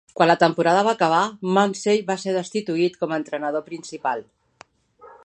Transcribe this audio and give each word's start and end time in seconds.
Quan 0.19 0.27
la 0.29 0.35
temporada 0.43 0.85
va 0.87 0.93
acabar, 0.97 1.19
Munsey 1.57 2.01
va 2.09 2.17
ser 2.23 2.35
destituït 2.39 2.99
com 3.03 3.13
a 3.15 3.21
entrenador 3.23 3.65
principal. 3.71 4.27